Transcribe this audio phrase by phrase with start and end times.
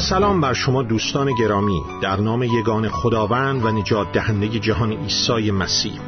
[0.00, 6.00] سلام بر شما دوستان گرامی در نام یگان خداوند و نجات دهنده جهان عیسی مسیح.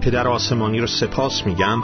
[0.00, 1.82] پدر آسمانی رو سپاس میگم.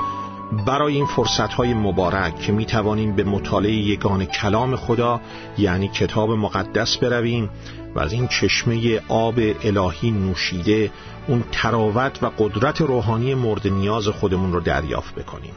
[0.66, 5.20] برای این فرصت های مبارک که می توانیم به مطالعه یگان کلام خدا
[5.58, 7.50] یعنی کتاب مقدس برویم
[7.94, 9.34] و از این چشمه آب
[9.64, 10.90] الهی نوشیده
[11.28, 15.54] اون تراوت و قدرت روحانی مورد نیاز خودمون رو دریافت بکنیم.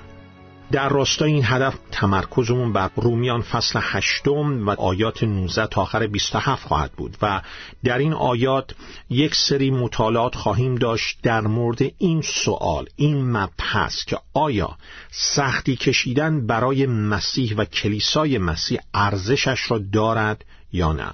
[0.71, 6.67] در راستای این هدف تمرکزمون بر رومیان فصل هشتم و آیات 19 تا آخر 27
[6.67, 7.41] خواهد بود و
[7.83, 8.75] در این آیات
[9.09, 14.77] یک سری مطالعات خواهیم داشت در مورد این سوال این مبحث که آیا
[15.11, 21.13] سختی کشیدن برای مسیح و کلیسای مسیح ارزشش را دارد یا نه؟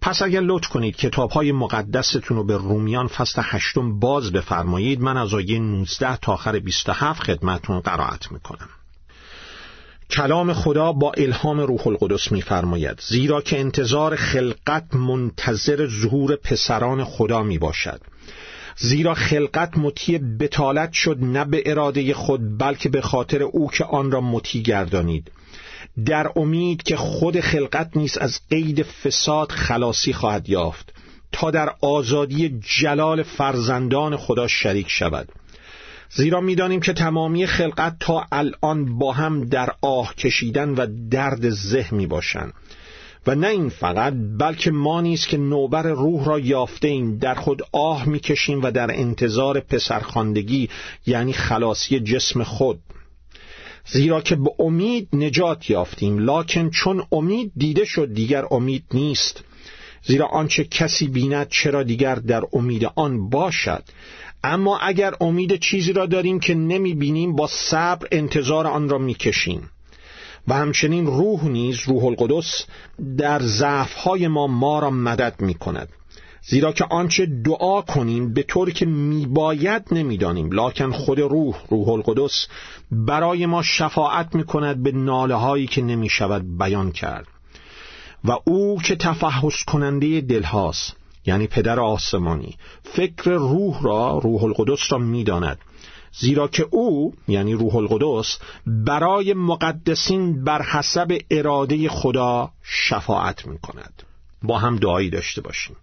[0.00, 5.16] پس اگر لطف کنید کتاب های مقدستون رو به رومیان فصل هشتم باز بفرمایید من
[5.16, 8.68] از آیه 19 تا آخر 27 خدمتون قرائت می‌کنم.
[10.10, 13.00] کلام خدا با الهام روح القدس میفرماید.
[13.08, 18.00] زیرا که انتظار خلقت منتظر ظهور پسران خدا می باشد
[18.78, 24.10] زیرا خلقت مطیع بتالت شد نه به اراده خود بلکه به خاطر او که آن
[24.10, 25.30] را مطیع گردانید.
[26.06, 30.92] در امید که خود خلقت نیست از قید فساد خلاصی خواهد یافت
[31.32, 35.28] تا در آزادی جلال فرزندان خدا شریک شود.
[36.10, 41.94] زیرا می‌دانیم که تمامی خلقت تا الان با هم در آه کشیدن و درد زه
[41.94, 42.52] می باشند
[43.26, 47.62] و نه این فقط بلکه ما نیز که نوبر روح را یافته ایم در خود
[47.72, 50.68] آه می‌کشیم و در انتظار پسرخواندگی
[51.06, 52.80] یعنی خلاصی جسم خود.
[53.86, 59.44] زیرا که به امید نجات یافتیم لکن چون امید دیده شد دیگر امید نیست.
[60.02, 63.82] زیرا آنچه کسی بیند چرا دیگر در امید آن باشد؟
[64.46, 69.70] اما اگر امید چیزی را داریم که نمی بینیم با صبر انتظار آن را می‌کشیم.
[70.48, 72.64] و همچنین روح نیز روح القدس
[73.18, 75.88] در ضعفهای ما ما را مدد می کند
[76.42, 80.52] زیرا که آنچه دعا کنیم به طور که میباید نمی‌دانیم.
[80.52, 82.46] لکن خود روح روح القدس
[82.90, 87.26] برای ما شفاعت می کند به ناله هایی که نمی شود بیان کرد.
[88.24, 94.92] و او که تفحص کننده دل هاست یعنی پدر آسمانی فکر روح را روح القدس
[94.92, 95.58] را می‌داند.
[96.12, 104.02] زیرا که او یعنی روح القدس برای مقدسین بر حسب اراده خدا شفاعت می کند
[104.42, 105.76] با هم دعایی داشته باشیم.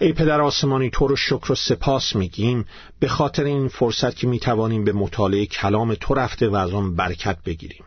[0.00, 2.64] ای پدر آسمانی تو رو شکر و سپاس میگیم.
[3.00, 7.36] به خاطر این فرصت که می‌توانیم به مطالعه کلام تو رفته و از آن برکت
[7.44, 7.84] بگیریم.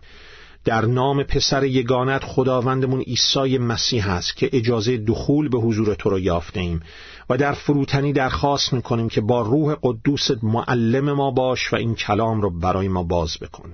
[0.65, 6.19] در نام پسر یگانت خداوندمون عیسی مسیح است که اجازه دخول به حضور تو را
[6.19, 6.81] یافته ایم
[7.29, 12.41] و در فروتنی درخواست می‌کنیم که با روح قدوست معلم ما باش و این کلام
[12.41, 13.73] را برای ما باز بکن.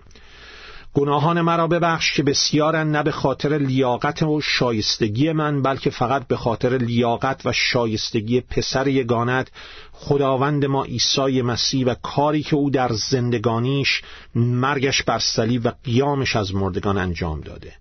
[0.93, 6.37] گناهان مرا ببخش که بسیارن نه به خاطر لیاقت و شایستگی من بلکه فقط به
[6.37, 9.47] خاطر لیاقت و شایستگی پسر یگانت
[9.91, 14.01] خداوند ما عیسی مسیح و کاری که او در زندگانیش
[14.35, 17.73] مرگش بر صلیب و قیامش از مردگان انجام داده.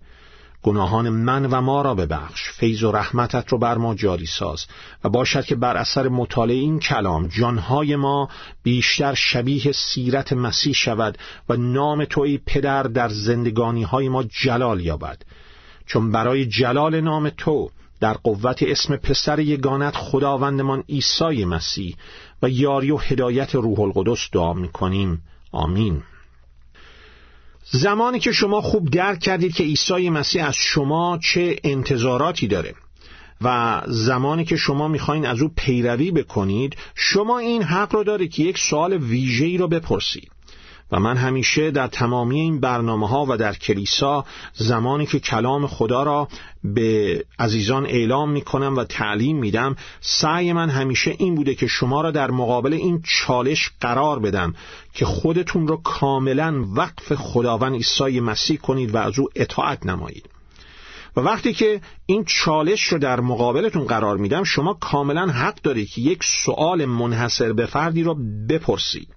[0.62, 2.50] گناهان من و ما را ببخش.
[2.50, 4.66] فیض و رحمتت رو بر ما جاری ساز
[5.04, 8.28] و باشد که بر اثر مطالعه این کلام جانهای ما
[8.62, 11.18] بیشتر شبیه سیرت مسیح شود
[11.48, 15.22] و نام توی پدر در زندگانی های ما جلال یابد.
[15.86, 17.70] چون برای جلال نام تو
[18.00, 21.96] در قوت اسم پسر یگانت خداوندمان عیسی مسیح
[22.42, 25.22] و یاری و هدایت روح القدس دعا می‌کنیم.
[25.52, 26.02] آمین.
[27.72, 32.74] زمانی که شما خوب درک کردید که عیسی مسیح از شما چه انتظاراتی داره
[33.40, 38.42] و زمانی که شما می‌خواین از او پیروی بکنید شما این حق رو دارید که
[38.42, 40.30] یک سوال ویژه‌ای رو بپرسید.
[40.92, 46.02] و من همیشه در تمامی این برنامه ها و در کلیسا زمانی که کلام خدا
[46.02, 46.28] را
[46.64, 52.00] به عزیزان اعلام می کنم و تعلیم میدم سعی من همیشه این بوده که شما
[52.00, 54.54] را در مقابل این چالش قرار بدم
[54.92, 60.30] که خودتون را کاملا وقف خداوند عیسی مسیح کنید و از او اطاعت نمایید.
[61.16, 66.00] و وقتی که این چالش رو در مقابلتون قرار میدم شما کاملا حق دارید که
[66.00, 68.16] یک سوال منحصر به فردی را
[68.48, 69.08] بپرسید.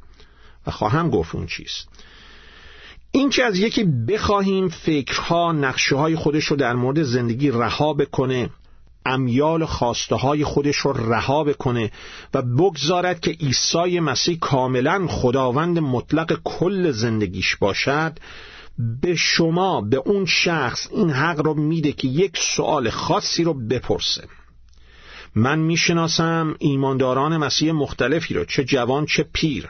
[0.67, 1.87] و خواهم گفت اون چیست.
[3.11, 8.49] این که از یکی بخواهیم فکرها نقشه های خودش رو در مورد زندگی رها بکنه
[9.05, 11.91] امیال خواسته های خودش رو رها بکنه
[12.33, 18.19] و بگذارد که عیسی مسیح کاملا خداوند مطلق کل زندگیش باشد
[19.01, 24.27] به شما به اون شخص این حق رو میده که یک سوال خاصی رو بپرسه.
[25.35, 29.69] من می‌شناسم ایمانداران مسیح مختلفی رو چه جوان چه پیر.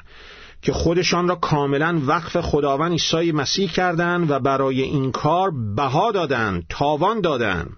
[0.63, 6.65] که خودشان را کاملا وقف خداوند عیسی مسیح کردند و برای این کار بها دادند
[6.69, 7.69] تاوان دادند.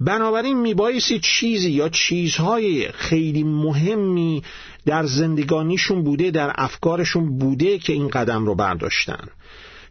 [0.00, 4.42] بنابراین میبایستی چیزی یا چیزهای خیلی مهمی
[4.86, 9.28] در زندگانیشون بوده در افکارشون بوده که این قدم رو برداشتن.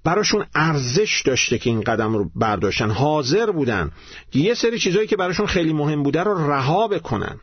[0.04, 2.90] براشون ارزش داشته که این قدم رو برداشتن.
[2.90, 3.92] حاضر بودن.
[4.34, 7.40] یه سری چیزهایی که براشون خیلی مهم بوده رو رها بکنن.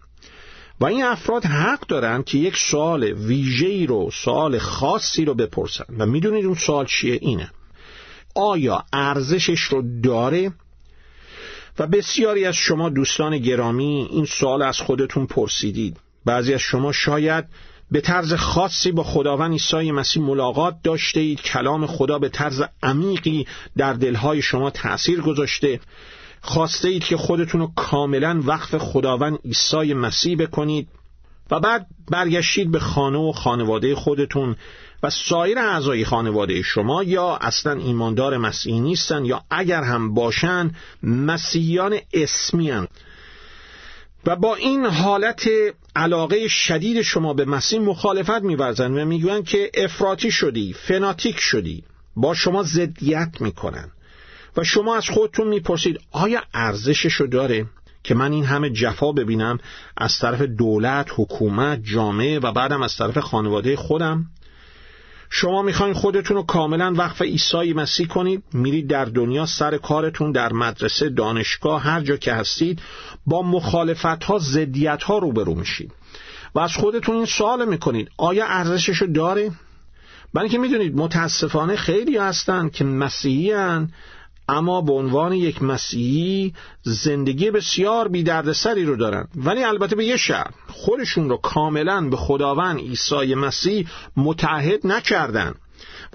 [0.80, 5.84] و این افراد حق دارن که یک سوال ویژه‌ای رو سوال خاصی رو بپرسن.
[5.98, 7.50] و می‌دونید اون سوال چیه؟ اینه.
[8.34, 10.52] آیا ارزشش رو داره؟
[11.78, 15.96] و بسیاری از شما دوستان گرامی این سوال از خودتون پرسیدید.
[16.24, 17.44] بعضی از شما شاید
[17.90, 21.42] به طرز خاصی با خداوند عیسی مسیح ملاقات داشته اید.
[21.42, 23.46] کلام خدا به طرز عمیقی
[23.76, 25.80] در دلهای شما تأثیر گذاشته.
[26.42, 30.88] خواسته اید که خودتون رو کاملا وقف خداوند عیسی مسیح بکنید
[31.50, 34.56] و بعد برگشتید به خانه و خانواده خودتون
[35.02, 40.70] و سایر اعضای خانواده شما یا اصلا ایماندار مسیحی نیستن یا اگر هم باشن
[41.02, 42.72] مسیحیان اسمی
[44.26, 45.48] و با این حالت
[45.96, 51.84] علاقه شدید شما به مسیح مخالفت میورزن و می‌گویند که افراطی شدی فناتیک شدی
[52.16, 53.90] با شما ضدیت می‌کنن
[54.56, 57.66] و شما از خودتون می‌پرسید آیا ارزششو داره
[58.02, 59.58] که من این همه جفا ببینم
[59.96, 64.26] از طرف دولت، حکومت، جامعه و بعدم از طرف خانواده خودم
[65.32, 70.52] شما می‌خواین خودتون رو کاملا وقف عیسی مسیح کنید میرید در دنیا سر کارتون در
[70.52, 72.80] مدرسه دانشگاه هر جا که هستید
[73.26, 75.92] با مخالفت ها زدیت ها روبرو میشید
[76.54, 79.52] و از خودتون این سوال می‌کنید آیا ارزششو داره؟
[80.34, 83.52] برای که می‌دونید متاسفانه خیلی هستن که مسیحی
[84.50, 89.28] اما به عنوان یک مسیحی زندگی بسیار بی دردسری رو دارن.
[89.36, 95.54] ولی البته به یه شرط خودشون رو کاملا به خداوند عیسی مسیح متحد نکردن.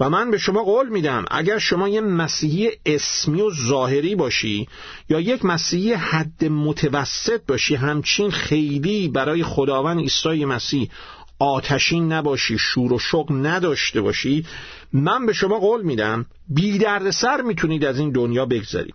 [0.00, 4.68] و من به شما قول میدم اگر شما یه مسیحی اسمی و ظاهری باشی
[5.08, 10.90] یا یک مسیحی حد متوسط باشی همچین خیلی برای خداوند عیسی مسیح
[11.38, 14.46] آتشین نباشی شور و شوق نداشته باشی.
[14.92, 16.80] من به شما قول میدم بی
[17.10, 18.94] سر می‌تونید از این دنیا بگذارید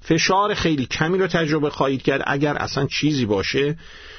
[0.00, 2.22] فشار خیلی کمی رو تجربه خواهید کرد.
[2.26, 3.78] اگر اصلا چیزی باشه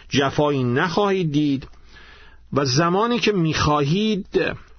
[0.09, 1.67] جفایی نخواهید دید.
[2.53, 4.25] و زمانی که می‌خواهید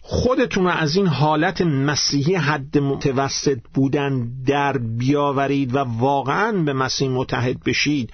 [0.02, 7.08] خودتون رو از این حالت مسیحی حد متوسط بودن در بیاورید و واقعا به مسیح
[7.08, 8.10] متحد بشید.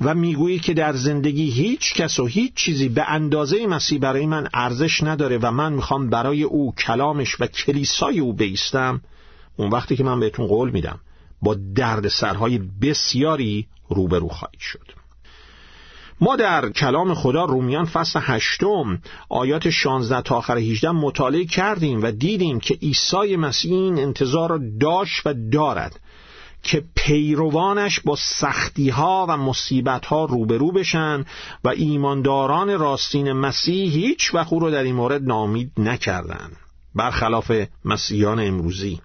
[0.00, 4.48] و می‌گویی که در زندگی هیچ کس و هیچ چیزی به اندازه مسیح برای من
[4.54, 9.00] ارزش نداره و من می‌خوام برای او کلامش و کلیسای او بیستم
[9.56, 11.00] اون وقتی که من بهتون قول میدم
[11.42, 14.98] با درد سرهای بسیاری روبرو خواهید شد.
[16.20, 22.10] ما در کلام خدا رومیان فصل هشتم آیات 16 تا آخر 18 مطالعه کردیم و
[22.10, 26.00] دیدیم که عیسی مسیح این انتظار را داشت و دارد.
[26.62, 31.24] که پیروانش با سختی ها و مصیبت ها روبرو بشن
[31.64, 36.50] و ایمانداران راستین مسیح هیچ وقت رو در این مورد نامید نکردن
[36.94, 37.52] برخلاف
[37.84, 39.00] مسیحیان امروزی.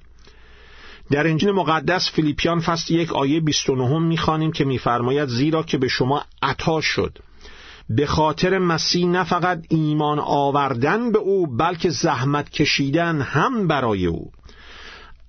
[1.12, 6.24] در انجیل مقدس فیلیپیان فصل یک آیه 29 می‌خوانیم که میفرماید زیرا که به شما
[6.42, 7.18] عطا شد.
[7.90, 14.32] به خاطر مسیح نه فقط ایمان آوردن به او بلکه زحمت کشیدن هم برای او.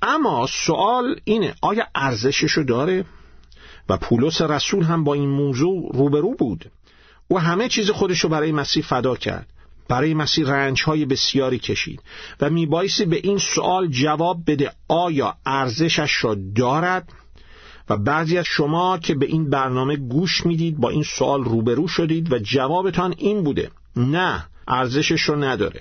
[0.04, 3.04] اما سوال اینه آیا ارزششو داره؟
[3.88, 6.70] و پولس رسول هم با این موضوع روبرو بود.
[7.28, 9.46] او همه چیز خودشو برای مسیح فدا کرد
[9.88, 12.02] برای مسیح رنجهای بسیاری کشید
[12.40, 17.08] و میبایستی به این سوال جواب بده آیا ارزشش را دارد؟
[17.88, 22.32] و بعضی از شما که به این برنامه گوش می‌دید با این سوال روبرو شدید
[22.32, 25.80] و جوابتان این بوده نه ارزشش رو نداره.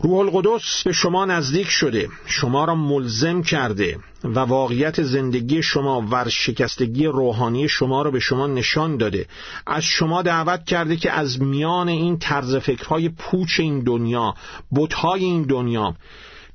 [0.00, 2.08] روح القدس به شما نزدیک شده.
[2.26, 8.46] شما را ملزم کرده و واقعیت زندگی شما و شکستگی روحانی شما را به شما
[8.46, 9.26] نشان داده.
[9.66, 14.34] از شما دعوت کرده که از میان این طرز فکرهای پوچ این دنیا
[14.74, 15.94] بتهای این دنیا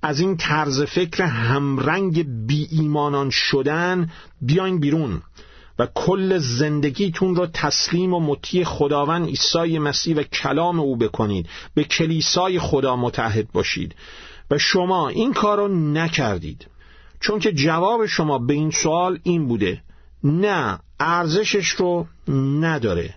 [0.03, 4.09] از این طرز فکر همرنگ بی ایمانان شدن
[4.41, 5.21] بیاین بیرون.
[5.81, 11.49] و کل زندگیتون را تسلیم و مطیع خداوند عیسی مسیح و کلام او بکنید.
[11.75, 13.95] به کلیسای خدا متحد باشید.
[14.51, 16.67] و شما این کار را نکردید.
[17.19, 19.81] چون که جواب شما به این سوال این بوده.
[20.23, 22.05] نه ارزشش رو
[22.61, 23.15] نداره.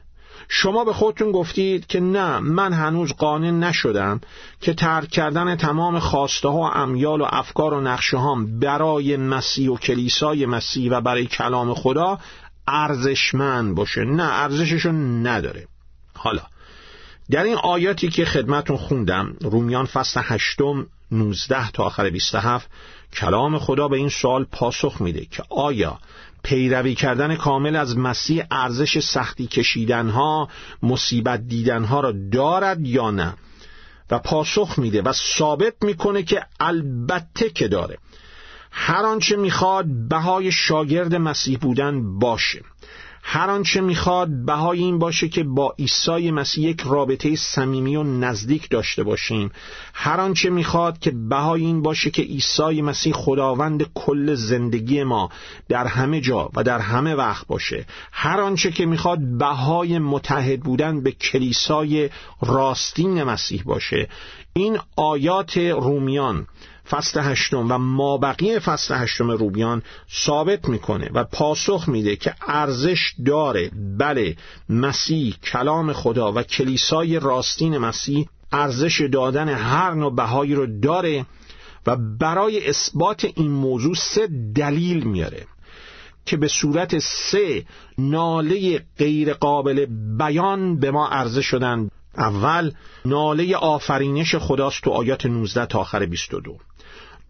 [0.49, 4.21] شما به خودتون گفتید که نه من هنوز قانع نشدم
[4.61, 9.77] که ترک کردن تمام خواسته ها امیال و افکار و نقشه هم برای مسیح و
[9.77, 12.19] کلیسای مسیح و برای کلام خدا
[12.69, 14.05] ارزشمند باشه.
[14.05, 14.93] نه ارزششو
[15.23, 15.67] نداره.
[16.15, 16.43] حالا
[17.31, 22.71] در این آیاتی که خدمتون خوندم رومیان فصل هشتم 19 تا آخر 27
[23.13, 25.99] کلام خدا به این سوال پاسخ میده که آیا
[26.43, 30.49] پیروی کردن کامل از مسیح ارزش سختی کشیدنها
[30.83, 33.35] مصیبت دیدنها را دارد یا نه؟
[34.11, 37.99] و پاسخ میده و ثابت می‌کنه که البته که داره.
[38.77, 42.63] هر آنچه می‌خواد بهای شاگرد مسیح بودن باشه.
[43.23, 48.71] هر آنچه می‌خواد بهای این باشه که با عیسی مسیح یک رابطه صمیمی و نزدیک
[48.71, 49.51] داشته باشیم.
[49.95, 55.31] هر آنچه می‌خواد که بهای این باشه که عیسی مسیح خداوند کل زندگی ما
[55.69, 57.87] در همه جا و در همه وقت باشه.
[58.13, 62.11] هر آنچه که می‌خواد بهای متحد بودن به کلیسای
[62.43, 64.09] راستین مسیح باشه.
[64.53, 66.47] این آیات رومیان
[66.91, 69.83] فصل هشتم و مابقی فصل هشتم روبیان
[70.25, 73.71] ثابت می‌کنه و پاسخ میده که ارزش داره.
[73.99, 74.37] بله
[74.69, 81.27] مسیح کلام خدا و کلیسای راستین مسیح ارزش دادن هر نوع بهایی رو داره
[81.87, 85.47] و برای اثبات این موضوع سه دلیل میاره
[86.27, 87.65] که به صورت سه
[87.99, 89.87] ناله غیر قابل
[90.19, 92.73] بیان به ما عرضه شدن اول
[93.05, 96.57] ناله آفرینش خداست تو آیات 19 تا آخر 22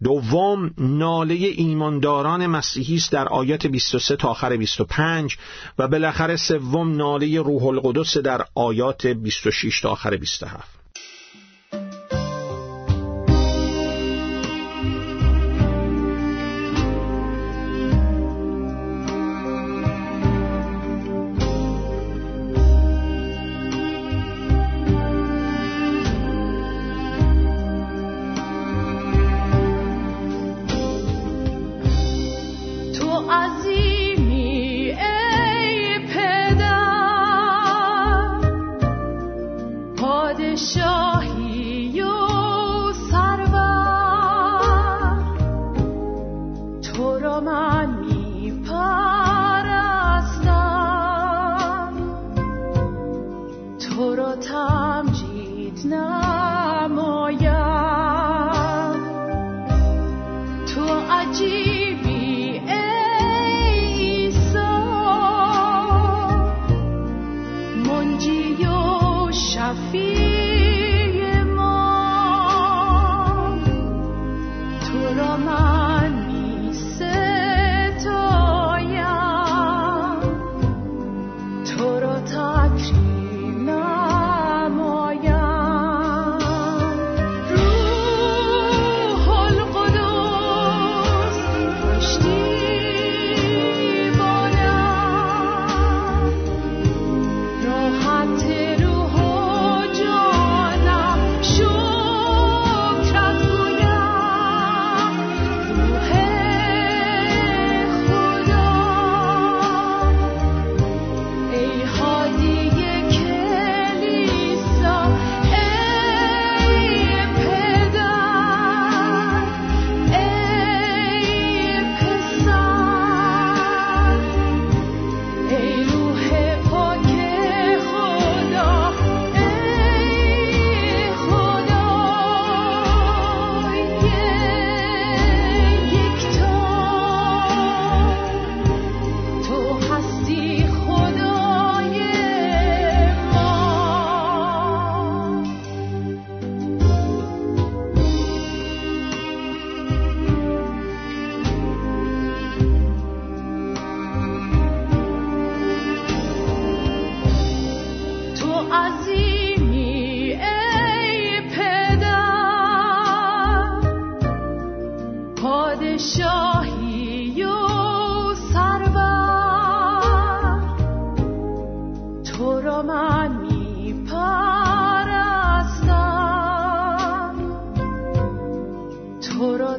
[0.03, 5.37] دوم ناله ایمانداران مسیحی است در آیات 23 تا آخر 25
[5.79, 10.74] و بالاخره سوم ناله روح القدس در آیات 26 تا آخر 27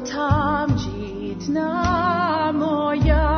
[0.07, 0.67] تو را
[2.51, 3.36] من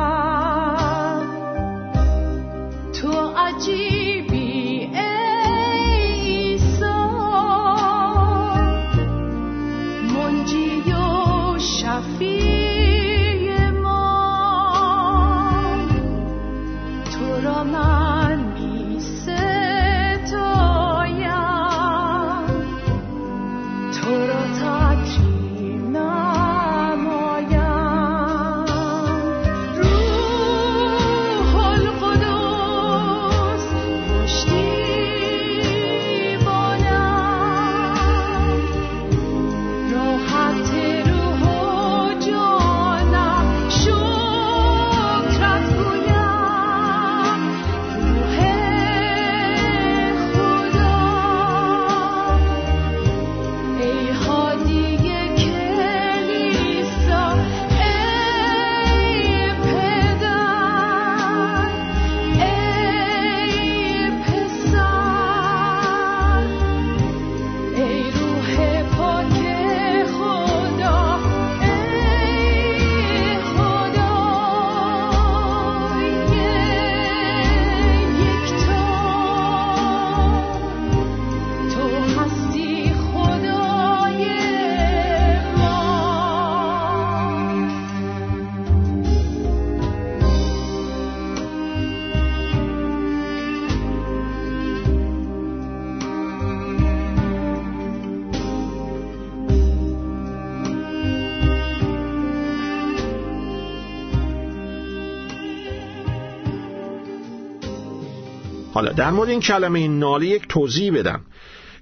[108.80, 111.20] حالا در مورد این کلمه ناله یک توضیح بدم.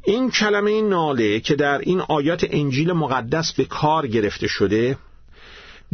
[0.05, 4.99] این کلمه ناله که در این آیات انجیل مقدس به کار گرفته شده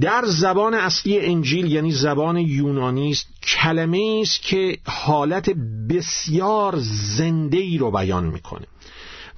[0.00, 5.50] در زبان اصلی انجیل یعنی زبان یونانی است کلمه است که حالت
[5.90, 6.74] بسیار
[7.16, 8.66] زنده ای رو بیان می‌کنه.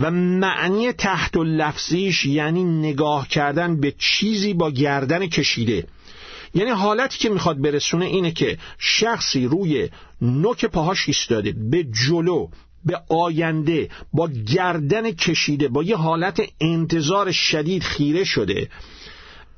[0.00, 5.86] و معنی تحت لفظیش یعنی نگاه کردن به چیزی با گردن کشیده.
[6.54, 9.88] یعنی حالتی که می‌خواد برسونه اینه که شخصی روی
[10.22, 12.48] نوک پاهاش ایستاده به جلو
[12.84, 18.68] به آینده با گردن کشیده با یه حالت انتظار شدید خیره شده.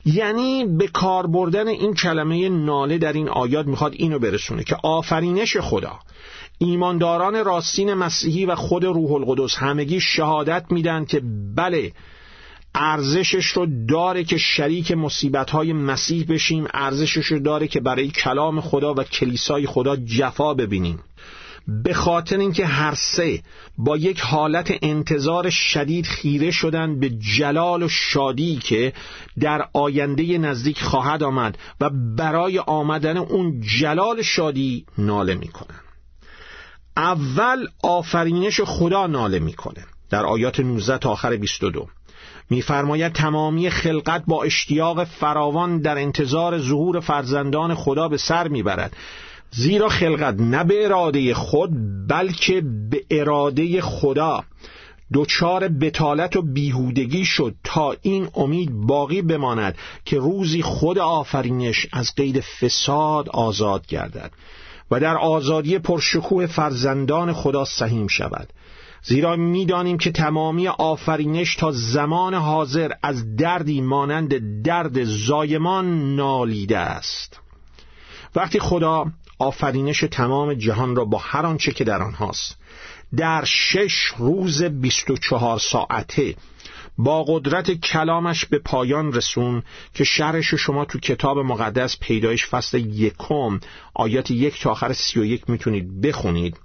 [0.05, 5.57] یعنی به کار بردن این کلمه ناله در این آیات می‌خواد اینو برسونه که آفرینش
[5.57, 5.99] خدا.
[6.59, 11.23] ایمانداران راستین مسیحی و خود روح القدس همگی شهادت میدن که
[11.55, 11.93] بله
[12.75, 16.67] ارزشش رو داره که شریک مصیبت‌های مسیح بشیم.
[16.75, 21.01] ارزشش رو داره که برای کلام خدا و کلیسای خدا جفا ببینیم.
[21.85, 23.43] به خاطر اینکه هر سه
[23.79, 28.93] با یک حالت انتظار شدید خیره شدن به جلال و شادی که
[29.41, 35.81] در آینده نزدیک خواهد آمد و برای آمدن اون جلال شادی ناله می‌کنن.
[36.97, 39.85] اول آفرینش خدا ناله می‌کنه.
[40.11, 41.89] در آیات 19 تا آخر 22
[42.51, 48.97] میفرماید تمامی خلقت با اشتیاق فراوان در انتظار ظهور فرزندان خدا به سر می‌برد.
[49.51, 51.71] زیرا خلقت نه به اراده خود
[52.09, 54.45] بلکه به اراده خدا.
[55.15, 62.15] دچار بتالت و بیهودگی شد تا این امید باقی بماند که روزی خود آفرینش از
[62.15, 64.31] قید فساد آزاد گردد
[64.91, 68.49] و در آزادی پرشکوه فرزندان خدا سهیم شود.
[69.03, 77.41] زیرا می‌دانیم که تمامی آفرینش تا زمان حاضر از دردی مانند درد زایمان نالیده است.
[78.37, 79.07] وقتی خدا
[79.39, 82.57] آفرینش تمام جهان را با هر آنچه که در آنهاست
[83.17, 86.35] در شش روز بیست و چهار ساعته
[86.99, 89.63] با قدرت کلامش به پایان رسون
[89.95, 93.61] که شرش شما تو کتاب مقدس پیدایش فصل یکم
[93.95, 96.57] آیات یک تا آخر سی و یک می‌تونید بخونید.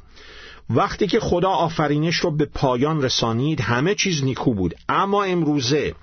[0.75, 4.75] وقتی که خدا آفرینش رو به پایان رسانید همه چیز نیکو بود.
[4.89, 5.95] اما امروزه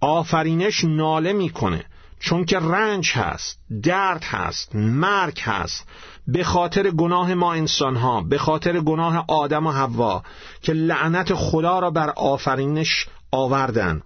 [0.00, 1.84] آفرینش ناله می‌کنه
[2.20, 5.86] چون که رنج هست درد هست مرگ هست.
[6.26, 10.22] به خاطر گناه ما انسان ها به خاطر گناه آدم و حوا
[10.62, 14.02] که لعنت خدا را بر آفرینش آوردن.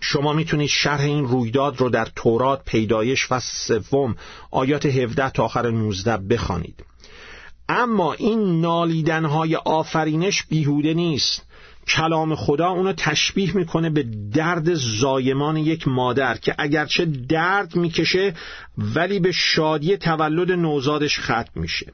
[0.00, 4.16] شما می‌تونید شرح این رویداد رو در تورات پیدایش و سوم
[4.50, 6.84] آیات 17 تا آخر 19 بخوانید.
[7.70, 11.46] اما این نالیدنهای آفرینش بیهوده نیست.
[11.88, 14.04] کلام خدا اونو تشبیه می‌کنه به
[14.34, 18.34] درد زایمان یک مادر که اگرچه درد می‌کشه
[18.78, 21.92] ولی به شادی تولد نوزادش ختم میشه.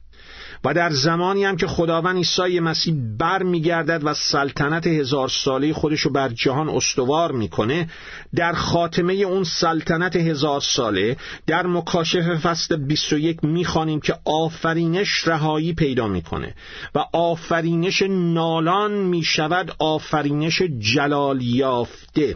[0.63, 6.01] و در زمانی هم که خداوند عیسی مسیح بر میگردد و سلطنت هزار ساله خودش
[6.01, 7.89] رو بر جهان استوار می‌کنه
[8.35, 11.17] در خاتمه اون سلطنت هزار ساله
[11.47, 16.55] در مکاشف فصل 21 می‌خوانیم که آفرینش رهایی پیدا می‌کنه
[16.95, 22.35] و آفرینش نالان می‌شود آفرینش جلال یافته.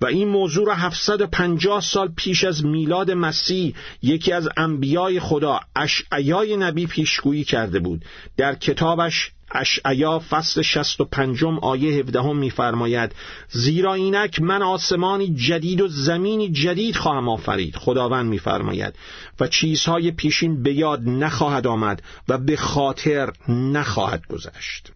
[0.00, 6.56] و این موضوع را 750 سال پیش از میلاد مسیح یکی از انبیای خدا اشعیای
[6.56, 8.04] نبی پیشگویی کرده بود.
[8.36, 13.12] در کتابش اشعیا فصل 65 آیه 17 میفرماید
[13.48, 18.94] زیرا اینک من آسمانی جدید و زمینی جدید خواهم آفرید خداوند میفرماید.
[19.40, 24.92] و چیزهای پیشین به یاد نخواهد آمد و به خاطر نخواهد گذشت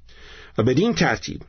[0.59, 1.41] و بدین ترتیب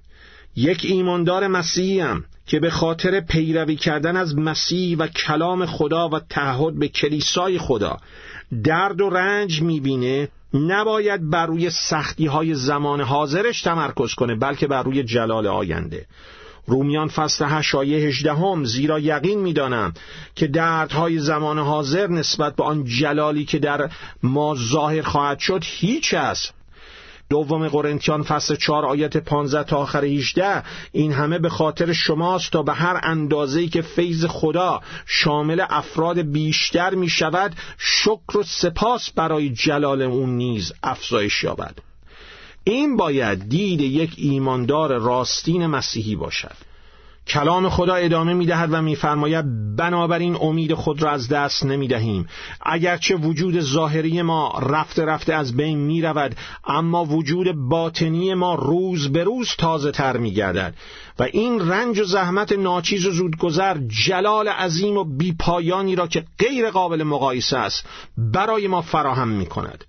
[0.55, 6.19] یک ایماندار مسیحی هم که به خاطر پیروی کردن از مسیح و کلام خدا و
[6.19, 7.97] تعهد به کلیسای خدا
[8.63, 14.83] درد و رنج می‌بینه نباید بر روی سختی های زمان حاضرش تمرکز کنه بلکه بر
[14.83, 16.05] روی جلال آینده.
[16.67, 19.93] رومیان فصل هشت آیه هجدهم زیرا یقین می‌دانم
[20.35, 23.89] که دردهای زمان حاضر نسبت به آن جلالی که در
[24.23, 26.53] ما ظاهر خواهد شد هیچ است.
[27.29, 32.63] دوم قرنتیان فصل 4 آیت 15 تا آخر 18 این همه به خاطر شماست تا
[32.63, 39.49] به هر اندازه‌ای که فیض خدا شامل افراد بیشتر می شود شکر و سپاس برای
[39.49, 41.79] جلال اون نیز افزایش یابد.
[42.63, 46.55] این باید دید یک ایماندار راستین مسیحی باشد.
[47.27, 52.27] کلام خدا ادامه می‌دهد و میفرماید بنابراین امید خود را از دست نمی‌دهیم.
[52.61, 56.35] اگرچه وجود ظاهری ما رفته رفته از بین می رود
[56.67, 60.75] اما وجود باطنی ما روز به روز تازه تر می گردد
[61.19, 66.69] و این رنج و زحمت ناچیز و زودگذر جلال عظیم و بیپایانی را که غیر
[66.69, 69.83] قابل مقایسه است برای ما فراهم می کند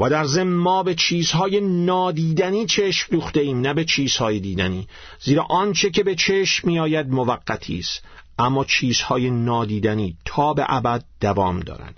[0.00, 4.88] و در ضمن ما به چیزهای نادیدنی چشم دوخته ایم نه به چیزهای دیدنی.
[5.20, 8.02] زیرا آنچه که به چشم میآید موقتی است
[8.38, 11.96] اما چیزهای نادیدنی تا به ابد دوام دارند.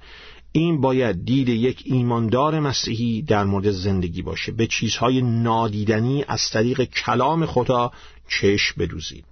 [0.53, 4.53] این باید دید یک ایماندار مسیحی در مورد زندگی باشه.
[4.53, 7.93] به چیزهای نادیدنی از طریق کلام خدا
[8.29, 9.25] چشم بدوزید.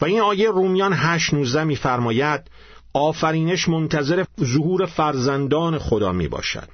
[0.00, 2.40] و این آیه رومیان 8 میفرماید
[2.92, 6.68] آفرینش منتظر ظهور فرزندان خدا می باشد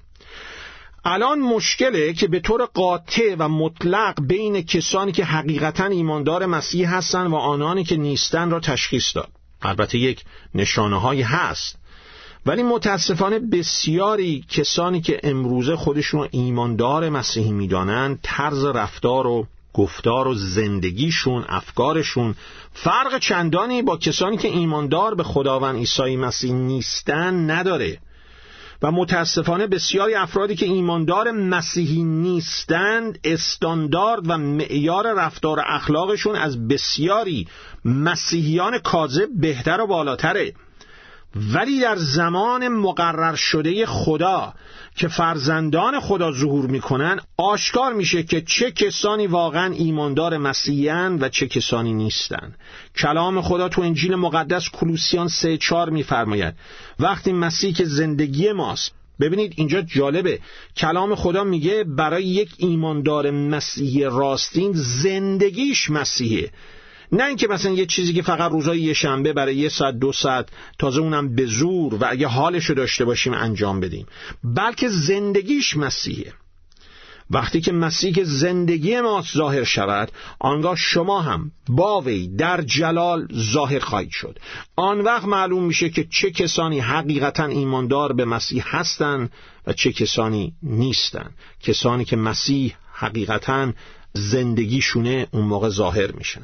[1.04, 7.32] الان مشکله که به طور قاطع و مطلق بین کسانی که حقیقتا ایماندار مسیح هستند
[7.32, 9.28] و آنانی که نیستن را تشخیص داد.
[9.62, 11.78] البته یک نشانه های هست.
[12.46, 20.34] ولی متاسفانه بسیاری کسانی که امروزه خودشون ایماندار مسیحی می‌دانند طرز رفتار و گفتار و
[20.34, 22.34] زندگیشون افکارشون
[22.72, 27.98] فرق چندانی با کسانی که ایماندار به خداوند عیسی مسیح نیستن نداره.
[28.82, 37.48] و متاسفانه بسیاری افرادی که ایماندار مسیحی نیستند استاندارد و معیار رفتار اخلاقشون از بسیاری
[37.84, 40.54] مسیحیان کاذب بهتر و بالاتره.
[41.36, 44.54] ولی در زمان مقرر شده خدا
[44.96, 51.46] که فرزندان خدا ظهور می‌کنن آشکار میشه که چه کسانی واقعا ایماندار مسیحیان و چه
[51.46, 52.54] کسانی نیستن.
[52.96, 56.54] کلام خدا تو انجیل مقدس کلوسیان سه چار میفرماید
[56.98, 58.92] وقتی مسیح که زندگی ماست.
[59.20, 60.40] ببینید اینجا جالبه.
[60.76, 66.50] کلام خدا میگه برای یک ایماندار مسیحی راستین زندگیش مسیحه.
[67.12, 70.48] نه اینکه مثلا یه چیزی که فقط روزای یه شنبه برای یه ساعت دو ساعت
[70.78, 74.06] تازه اونم به زور و اگه حالشو داشته باشیم انجام بدیم.
[74.44, 76.32] بلکه زندگیش مسیحه.
[77.30, 83.78] وقتی که مسیح زندگی ما ظاهر شود آنگاه شما هم با وی در جلال ظاهر
[83.78, 84.38] خواهید شد.
[84.76, 89.32] آن وقت معلوم میشه که چه کسانی حقیقتا ایماندار به مسیح هستند
[89.66, 93.72] و چه کسانی نیستند کسانی که مسیح حقیقتا
[94.12, 96.42] زندگیشونه اون موقع ظاهر میشن.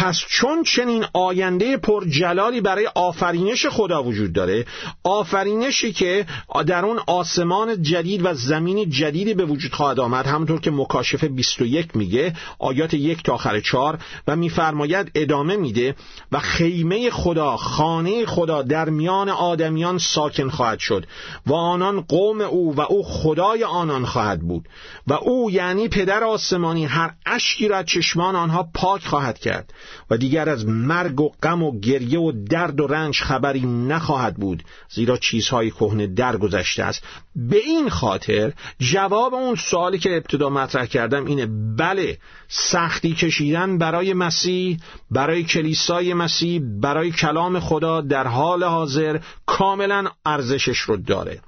[0.00, 4.64] پس چون چنین آینده پرجلالی برای آفرینش خدا وجود داره
[5.04, 6.26] آفرینشی که
[6.66, 11.96] در اون آسمان جدید و زمین جدیدی به وجود خواهد آمد همونطور که مکاشفه 21
[11.96, 15.94] میگه آیات یک تا آخر چار و میفرماید ادامه میده
[16.32, 21.06] و خیمه خدا خانه خدا در میان آدمیان ساکن خواهد شد
[21.46, 24.68] و آنان قوم او و او خدای آنان خواهد بود.
[25.06, 29.72] و او یعنی پدر آسمانی هر اشکی را چشمان آنها پاک خواهد کرد.
[30.10, 34.62] و دیگر از مرگ و غم و گریه و درد و رنج خبری نخواهد بود
[34.88, 37.04] زیرا چیزهای کهنه درگذشته است.
[37.36, 44.12] به این خاطر جواب اون سوالی که ابتدا مطرح کردم اینه بله سختی کشیدن برای
[44.12, 44.78] مسیح
[45.10, 51.40] برای کلیسای مسیح برای کلام خدا در حال حاضر کاملا ارزشش رو داره.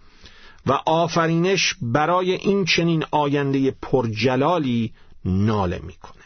[0.67, 4.93] و آفرینش برای این چنین آینده پرجلالی
[5.25, 6.22] ناله می‌کنه.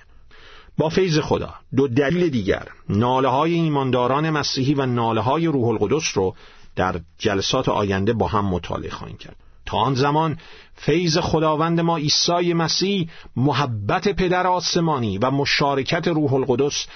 [0.79, 2.69] با فیض خدا دو دلیل دیگر.
[2.89, 6.35] ناله های ایمانداران مسیحی و ناله های روح القدس رو
[6.77, 9.37] در جلسات آینده با هم مطالعه خواهیم کرد.
[9.67, 10.39] تا آن زمان
[10.75, 16.87] فیض خداوند ما عیسی مسیح محبت پدر آسمانی و مشارکت روح القدس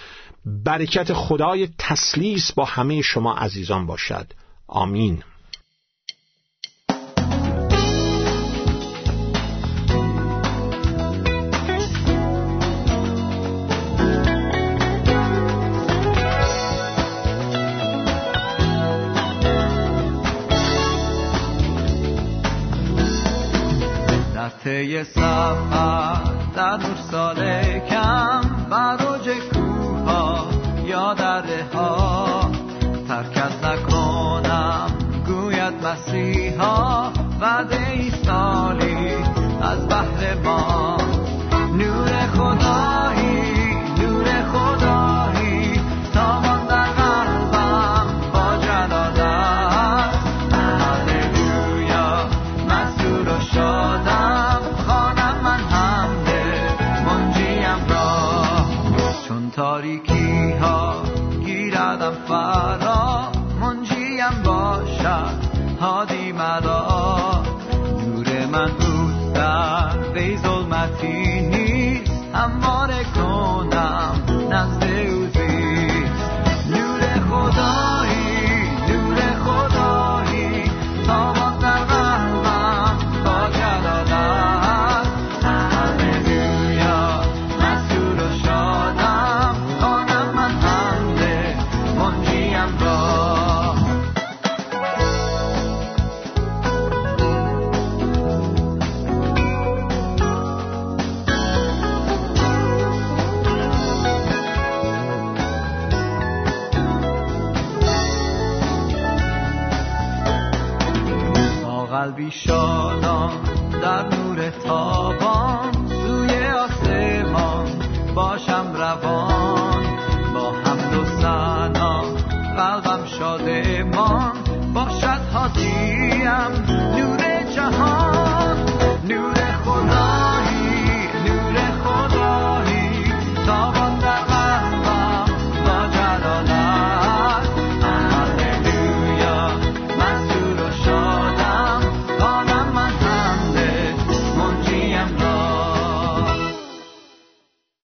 [0.46, 4.32] برکت خدای تسلیس با همه شما عزیزان باشد.
[4.68, 5.22] آمین.
[25.04, 27.69] sapata tá nur solei né?